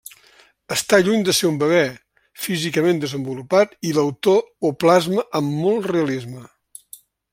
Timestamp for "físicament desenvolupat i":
2.45-3.93